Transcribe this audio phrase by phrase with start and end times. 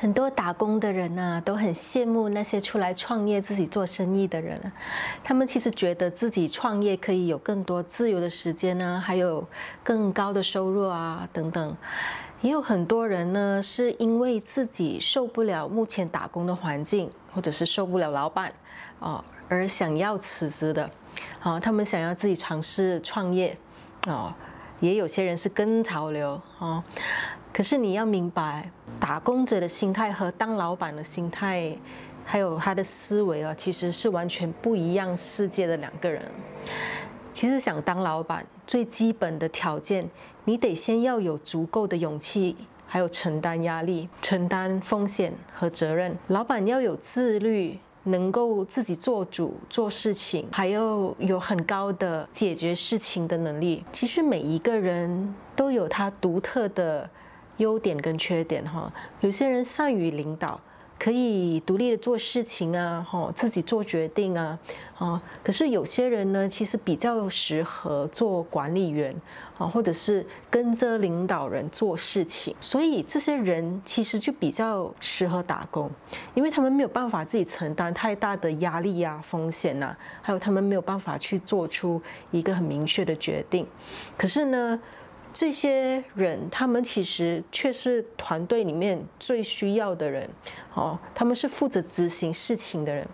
[0.00, 4.70] 很多打工的人呢，都很羡慕那些出来创业、自己做生意的人。
[5.24, 9.44] 他们其实觉得自己创业可以有更多自由的时间呢，还有
[9.82, 11.76] 更高的收入啊，等等。
[12.42, 18.52] 也有很多人呢，是因为自己受不了目前打工的环境，或者是受不了老板，
[19.00, 20.88] 哦，而想要辞职的。
[21.60, 23.58] 他们想要自己尝试创业，
[24.06, 24.32] 哦，
[24.78, 26.84] 也有些人是跟潮流，哦。
[27.52, 31.76] 可是你要明白，打工者的心态和当老板的心态，
[32.24, 36.22] 还有他的思维啊，其实是完全不一样世界的两个人。
[37.32, 40.08] 其实想当老板，最基本的条件，
[40.44, 42.56] 你得先要有足够的勇气，
[42.86, 46.16] 还有承担压力、承担风险和责任。
[46.26, 53.84] 老板要有自律，能够自己做主做事情，还要有很高的解决事情的能力。
[53.92, 57.08] 其实每一个人都有他独特的。
[57.58, 60.60] 优点跟缺点哈，有些人善于领导，
[60.98, 64.58] 可以独立的做事情啊，哈，自己做决定啊，
[64.98, 69.14] 啊，可是有些人呢，其实比较适合做管理员
[69.58, 75.90] 啊，或者是跟着领导人做事情，所以这些人其实就比较适合打工，
[76.34, 83.66] 因为他们没有办法自己承担太大的压力啊、风险呐，还有他们没有办法去做出一个很明确的决定，
[84.16, 84.80] 可是呢。
[85.40, 90.28] 这些人，他们其实却是团队里面最需要的人，
[90.78, 93.06] 哦，他们是负责执行事情的人，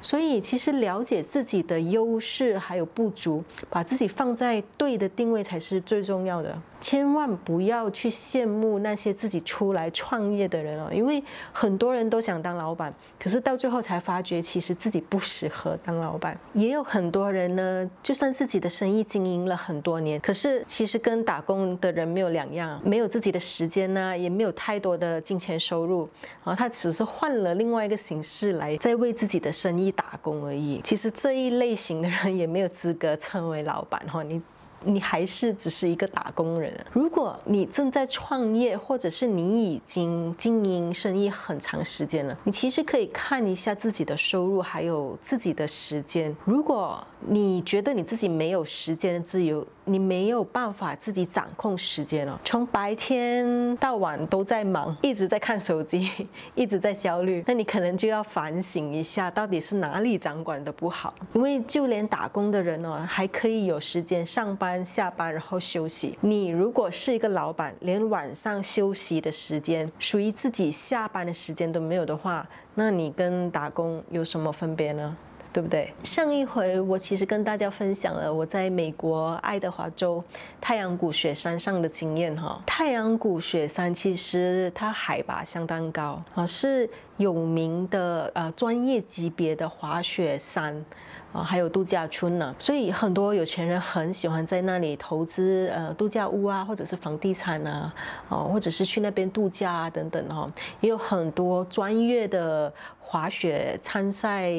[0.00, 6.60] 所以其实了解自己的优势还有不足，把自己放在对的定位才是最重要的。
[6.80, 16.36] 千万不要去羡慕那些自己出来创业的人哦，因为很多人都想当老板，可是到最后才发觉其实自己不适合当老板。
[16.54, 26.08] 也有很多人呢，就算自己的生意经营了很多年，可是其实跟打工的人没有两样，没有自己的时间呢，也没有太多的金钱收入，
[26.42, 30.80] 然后他只是换了另外一个形式来在为自己的生意打工而已。
[30.82, 34.40] 其实这一类型的人也没有资格称为老板哈，你。
[34.84, 36.72] 你还是只是一个打工人。
[36.92, 46.34] 如果你正在创业，或者是你已经经营生意很长时间了，你其实可以看一下自己的收入，还有自己的时间。
[46.44, 56.10] 如果你觉得你自己没有时间的自由，你没有办法自己掌控时间了，从白天到晚都在忙，一直在看手机，
[56.54, 61.14] 一直在焦虑， 那你可能就要反省一下，到底是哪里掌管的不好。
[61.34, 66.16] 因为就连打工的人哦，还可以有时间上班、下班，然后休息。
[66.20, 75.16] 你如果是一个老板，连晚上休息的时间、属于自己下班的时间都没有的话，那你跟打工有什么分别呢？
[75.52, 75.92] 对不对？
[76.02, 80.24] 上一回我其实跟大家分享了我在美国爱德华州
[80.62, 82.58] 太阳谷雪山上的经验哈。
[82.64, 90.82] 太阳谷雪山其实它海拔相当高啊，是有名的呃专业级别的滑雪山
[91.32, 92.54] 啊，还有度假村呢。
[92.58, 97.92] 所以很多有钱人很喜欢在那里投资呃度假屋啊，或者是房地产啊，
[98.28, 100.50] 哦，或者是去那边度假啊等等哈。
[100.80, 104.52] 也有很多专业的滑雪参赛。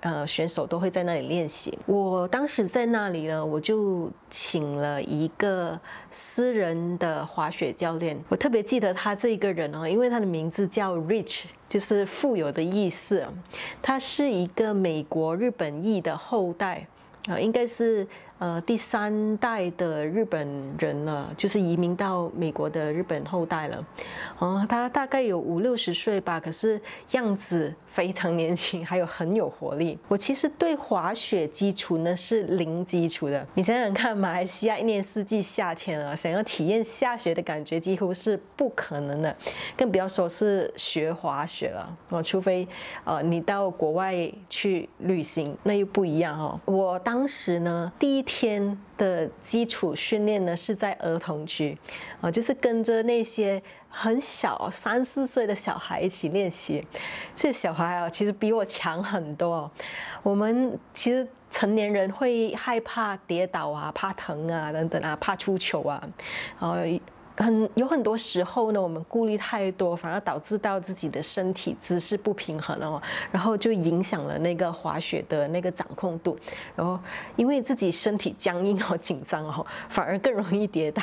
[0.00, 1.78] 呃，选手都会在那里练习。
[1.86, 5.78] 我当时在那里呢，我就请了一个
[6.10, 8.18] 私人的滑雪教练。
[8.28, 13.26] 我特别记得他这个人哦，因为他的名字叫 Rich，就是富有的意思。
[13.82, 16.86] 他是一个美国日本裔的后代。
[17.26, 18.06] 啊，应该是
[18.38, 23.84] 呃第三代的日本人了，就是移民到美国的日本后代了。
[24.38, 26.80] 哦，他大概有五六十岁吧，可是
[27.12, 29.98] 样子非常年轻，还有很有活力。
[30.08, 33.46] 我其实对滑雪基础呢是零基础的。
[33.54, 39.36] 你想想看，马来西亚一年四季夏天啊，想要体验下雪的感觉几乎是不可能的，
[39.76, 41.96] 更不要说是学滑雪了。
[42.10, 42.66] 哦，除非
[43.04, 46.60] 呃你到国外去旅行，那又不一样哦。
[46.64, 51.76] 我当时呢，第一天的基础训练呢是在儿童区，
[52.20, 56.86] 啊，就是跟着那些很小三四岁的小孩一起练习。
[57.34, 59.70] 这小孩啊，其实比我强很多。
[60.22, 66.06] 我们其实成年人会害怕跌倒啊，怕疼啊，等等啊，怕出糗啊，
[66.60, 66.76] 然后。
[67.38, 73.00] 很有很多时候呢，我们顾虑太多，反而导致到自己的身体姿势不平衡哦，
[73.32, 76.36] 然后就影响了那个滑雪的那个掌控度，
[76.76, 76.98] 然后
[77.36, 81.02] 因为自己身体僵硬哦紧张哦，反而更容易跌倒。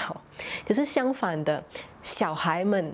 [0.67, 1.63] 可是相反的，
[2.03, 2.93] 小孩们。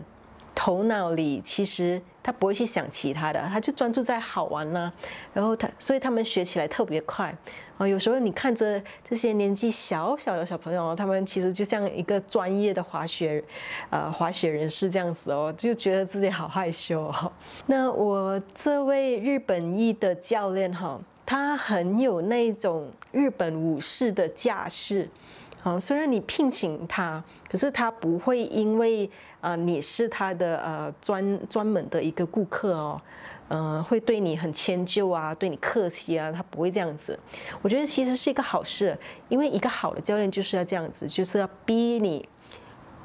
[0.54, 4.92] 头脑里其实他不会去想其他的，他就专注在好玩呐。
[5.34, 7.36] 然后他，所以他们学起来特别快。
[7.78, 13.44] 啊，有时候你看着这些年纪小小的小朋友，他们其实就像一个专业的滑雪，
[13.90, 17.32] 呃，滑雪人士这样子哦，就觉得自己好害羞哦。
[17.66, 25.10] 那我这位日本裔的教练哈，他很有那种日本武士的架势。
[25.64, 29.08] 啊，虽然你聘请他，可是他不会因为
[29.42, 33.02] 啊你是他的呃专专门的一个顾客哦，
[33.50, 37.20] 嗯，会对你很迁就啊，对你客气啊，他不会这样子。
[37.62, 38.98] 我觉得其实是一个好事，
[39.28, 42.28] 因为一个好的教练就是要这样子，就是要逼你。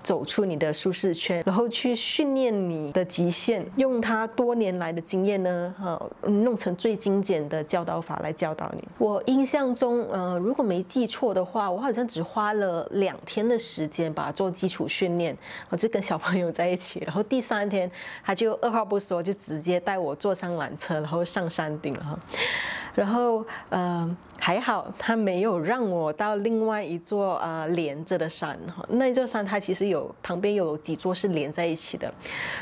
[0.07, 8.85] 走出你的舒适圈，然后去训练你的极限，用他多年来的经验呢，哈，弄成最精简的教导法来教导你。
[8.99, 15.37] 我印象中，呃，如果没记错的话，我好像只花了两天的时间吧，做基础训练，
[15.71, 17.91] 我就跟小朋友在一起，然后第三天
[18.25, 22.17] 他就二话不说，就直接带我坐上缆车，然后上山顶了哈。
[22.97, 32.11] 然后，呃，还好他没有让我到另外一座呃连着的山哈，那座山它其实有旁边有几座是连在一起的，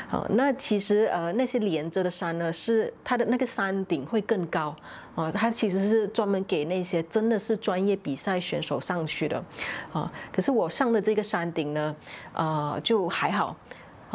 [0.09, 4.75] 好，那其实呃那些连着的山呢，是它的那个山顶会更高
[5.15, 9.41] 啊，它其实是专门给那些真的是专业比赛选手上去的。
[9.93, 11.95] 啊，可是我上的这个山顶呢，
[12.33, 13.55] 呃，就还好，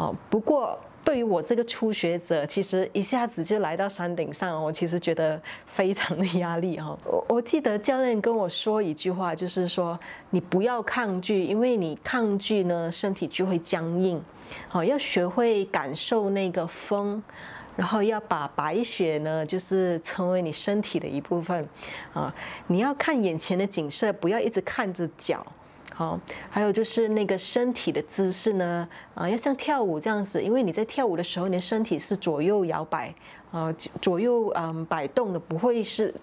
[0.01, 0.79] 哦，不过。
[1.03, 6.95] 对于我这个初学者，其实一下子就来到山顶上，我其实觉得非常的压力哈。
[7.03, 9.99] 我我记得教练跟我说一句话，就是说
[10.29, 14.21] 你不要抗拒，因为你抗拒呢，身体就会僵硬。
[14.69, 17.21] 好，要学会感受那个风，
[17.75, 21.67] 然后要把白雪呢，就是成为你身体的一部分。
[22.13, 22.33] 啊，
[22.67, 25.43] 你要看眼前的景色，不要一直看着脚。
[25.93, 33.13] 好，还有就是那个身体的姿势呢，啊，要像跳舞这样子，因为你在跳舞的时候，你的身体是左右摇摆，
[33.51, 33.71] 啊，
[34.01, 36.13] 左右嗯摆动的，不会是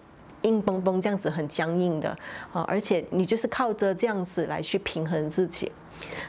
[0.42, 2.08] 硬绷绷这样子很僵硬的，
[2.52, 5.70] 啊，而且你就是靠着这样子来去平衡自己。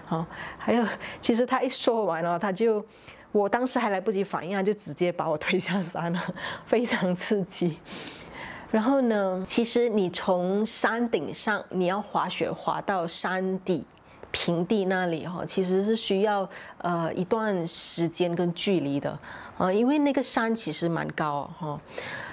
[0.06, 0.26] 好，
[0.58, 0.86] 还有，
[1.22, 2.84] 其实他一说完了，他就，
[3.32, 6.20] 我当时还来不及反应，他就直接把我推下山了，
[6.68, 7.80] 非常刺激。
[8.72, 9.44] 然后呢？
[9.48, 13.84] 其实你从山顶上，你要滑雪滑到山底
[14.32, 19.18] 平地那里哈，其实是需要呃一段时间跟距离的
[19.58, 21.80] 啊，因为那个山其实蛮高哈。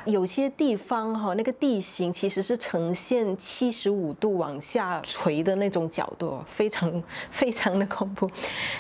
[0.06, 8.28] 有些地方哈，那个地形其实是呈现七十五度往下垂的那种角度，非常 非常的恐怖，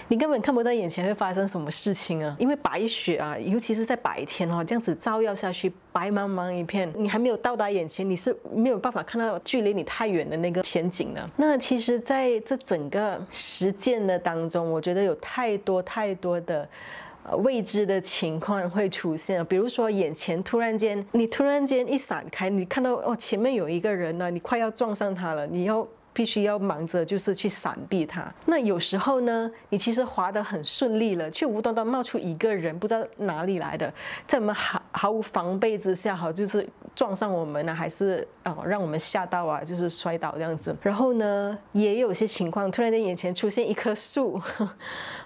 [0.08, 2.34] 你根本看不到眼前会发生什么事情啊！
[2.38, 11.28] 因为白雪啊，尤其是在白天哈，这样子照耀下去，白茫茫一片，你还没有到达眼前，你是没有办法看到距离你太远的那个前景的。
[11.36, 16.68] 那其实在这整个实践的当中，我觉得有太多太多的。
[17.38, 25.86] 未知的情况会出现，比如说眼前突然间，你突然间一闪开，你看到哦前面有一个人呢，你快要撞上他了，你要。
[26.16, 28.24] 必须要忙着就是去闪避它。
[28.46, 33.92] 那有时候呢，你其实滑得很顺利了，却无端端冒出一个人，不知道哪里来的，
[34.26, 40.74] 在我们毫毫无防备之下，好就是撞上我们呢，还是哦让我们吓到啊，就是摔倒这样子。
[40.80, 44.40] 然后呢，也有些情况，突然间眼前出现一棵树，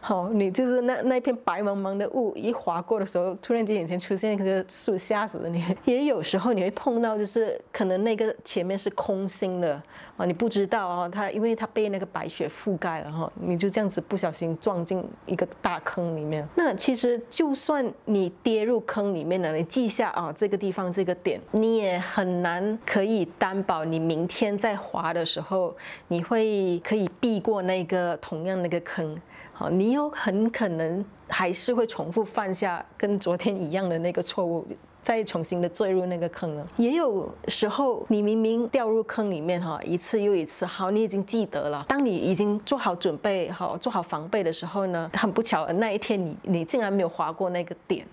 [0.00, 5.64] 好，你就是那那片白茫茫的雾一划过的时候，突然间眼前出现一棵树，吓死了你。
[5.84, 9.80] 也有时候你会碰到，就是可能那个前面是空心的
[10.16, 10.79] 啊，你不知道。
[10.82, 16.46] 哦，它因为它被那个白雪覆盖了哈，你就这样子不小心撞进一个大坑里面。
[16.54, 25.76] 那其实就算你跌入坑里面了，你记下啊这个地方这个点，你也很难可以担保你明天在滑的时候
[26.08, 29.16] 你会可以避过那个同样那个坑。
[29.52, 34.66] 好，你有很可能还是会重复犯下跟昨天一样的那个错误。
[35.02, 41.84] 再重新的坠入那个坑了，也有时候你明明掉入坑里面哈，一次又一次，好，你已经记得了。
[41.88, 48.06] 当你已经做好准备好、做好防备的时候呢，很不巧，那一天你你竟然没有滑过那个点，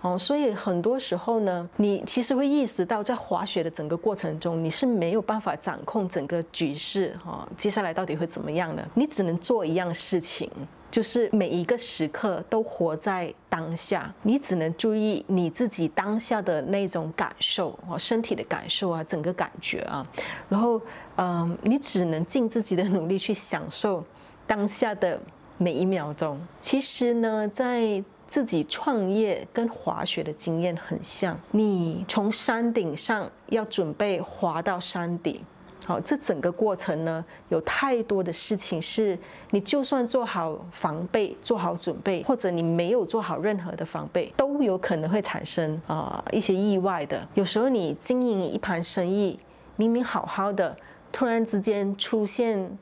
[0.00, 8.86] 哦，所以很多时候呢，你其实会意识到，在滑雪的整个过程中，你是没有办法掌控整个局势哈，接下来到底会怎么样的？
[8.94, 10.50] 你只能做一样事情。
[10.92, 20.06] 就是每一个时刻都活在当下，你只能注意你自己当下的那种感受啊，身体的感受啊，整个感觉啊，
[20.50, 20.78] 然后
[21.16, 24.04] 嗯，你只能尽自己的努力去享受
[24.46, 25.18] 当下的
[25.56, 26.38] 每一秒钟。
[26.60, 35.42] 其实呢，在自己创业跟滑雪的经验很像，你从山顶上要准备滑到山底。
[35.84, 39.18] 好，这整个过程呢，有太多的事情是
[39.50, 47.26] 你就算做好防备、做好准备，或者你没有做好任何的防备，都有可能会产生啊一些意外的。
[47.34, 49.38] 有时候你经营一盘生意，
[49.74, 50.76] 明明好好的，
[51.10, 52.78] 突然之间出现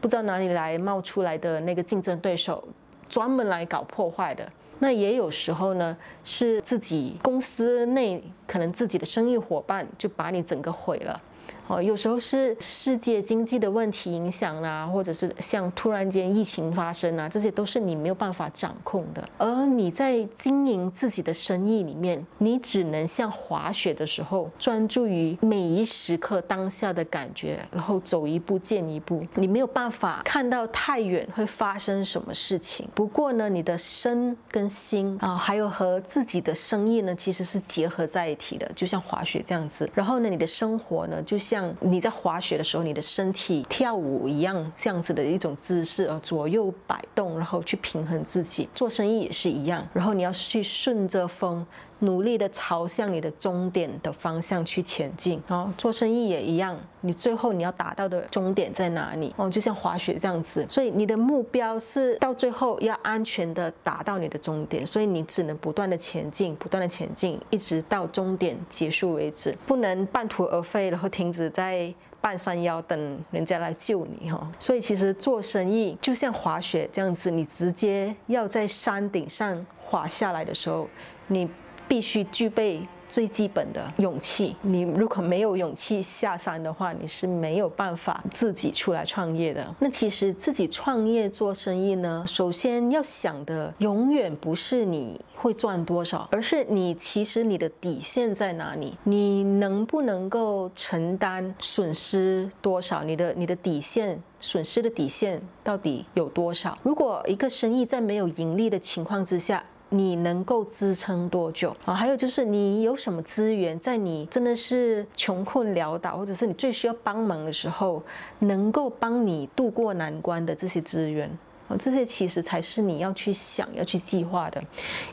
[0.00, 2.66] 不知道哪里来冒出来的那个竞争对手，
[3.08, 4.44] 专门来搞破坏的。
[4.80, 11.20] 那也有时候呢，是自己公司内可能自己的生意伙伴就把你整个毁了。
[11.70, 19.22] 哦，有时候是世界经济的问题影响啦，或者是像突然间疫情发生啊，这些都是你没有办法掌控的。
[19.38, 29.24] 而你在经营自己的生意里面，你只能像滑雪的时候，专注于每一时刻当下的感觉，然后走一步见一步。
[29.36, 32.88] 你没有办法看到太远会发生什么事情。
[32.96, 39.88] 不过呢，你的身跟心啊，还有和自己的生意呢，其实是结合在一起的，就像滑雪这样子。
[39.94, 41.59] 然后呢，你的生活呢，就像。
[41.80, 48.68] 你在滑雪的时候，你的身体跳舞一样，这样子的一种姿势，呃，左右摆动，然后去平衡自己。
[48.74, 51.66] 做生意也是一样，然后你要去顺着风。
[52.00, 59.48] 努力的朝向你的终点的方向去前进哦，做生意也一样，你最后你要达到的终点在哪里哦？
[59.48, 74.50] 就像滑雪这样子，所以你的目标是到最后要安全的达到你的终点，所以你只能不断的前进，不断的前进，一直到终点结束为止，不能半途而废，然后停止在半山腰等人家来救你哈。
[74.58, 80.88] 所以其实做生意就像滑雪这样子，你直接要在山顶上滑下来的时候，
[81.26, 81.46] 你。
[81.90, 84.54] 必须具备最基本的勇气。
[84.62, 89.74] 你如果没有勇气下山的话，你是没有办法自己出来创业的。
[89.80, 98.96] 那其实自己创业做生意呢，首先要想的永远不是你会赚多少，而是你其实你的底线在哪里？
[99.02, 103.02] 你能不能够承担损失多少？
[103.02, 106.78] 你的你的底线损失的底线到底有多少？
[106.84, 111.92] 如果一个生意在没有盈利的情况之下，你能够支撑多久啊？
[111.92, 118.02] 还有就是你有什么资源，在你真的是穷困潦倒，或者是你最需要帮忙的时候，
[118.38, 121.28] 能够帮你渡过难关的这些资源
[121.68, 124.62] 啊，这些其实才是你要去想、要去计划的。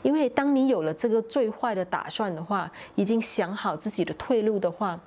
[0.02, 4.98] 因为当你有了这个最坏的打算的话，已经想好自己的退路的话，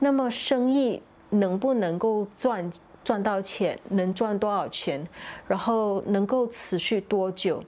[0.00, 2.68] 那么生意能不能够赚
[3.04, 5.06] 赚到钱，能赚多少钱，
[5.46, 7.62] 然后能够持续多久？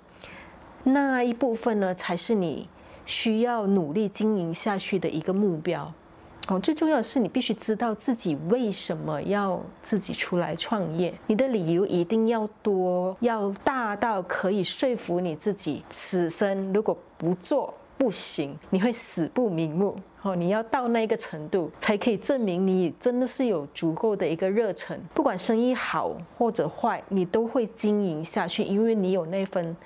[0.84, 2.68] 那一部分呢，才是你
[3.06, 5.92] 需要努力经营下去的一个目标。
[6.48, 19.94] 哦，最重要的是你必须知道自己为什么要自己出来创业，你的理由一定要多，要大到可以说服你自己，此生如果不做不行，你会死不瞑目。
[20.22, 29.76] 哦，你要到那个程度，才可以证明你真的是有足够的一个热忱，不管生意好或者坏，你都会经营下去，因为你有那份。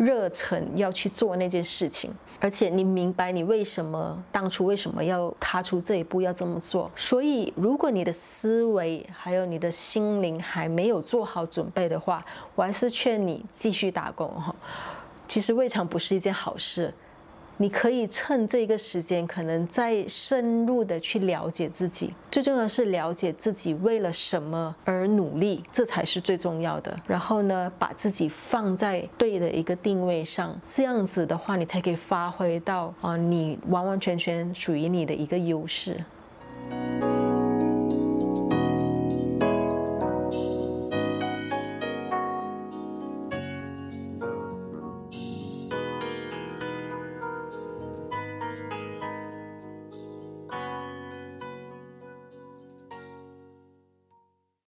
[0.00, 6.90] 热忱要去做那件事情，而且你明白你为什么当初为什么要踏出这一步要这么做。
[6.96, 14.54] 所以，如果你的思维还有你的心灵还没有做好准备的话，我还是劝你继续打工哈。
[15.28, 16.92] 其实未尝不是一件好事。
[17.62, 22.14] 你可以趁这个时间，可能再深入的去了解自己。
[22.30, 26.98] 最重要的是了解自己为了什么而努力，这才是最重要的。
[27.06, 36.02] 然后呢，把自己放在对的一个定位上，这样子的话，你才可以发挥到啊，你完完全全属于你的一个优势。